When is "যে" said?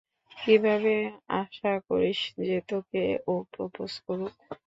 2.39-2.57